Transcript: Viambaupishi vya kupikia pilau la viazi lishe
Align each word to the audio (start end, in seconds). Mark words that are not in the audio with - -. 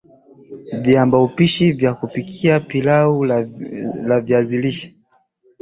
Viambaupishi 0.81 1.71
vya 1.71 1.93
kupikia 1.93 2.59
pilau 2.59 3.25
la 4.05 4.21
viazi 4.21 4.57
lishe 4.61 4.97